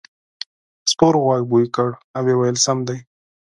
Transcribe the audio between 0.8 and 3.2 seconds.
سپور غوږ بوی کړ او وویل سم دی.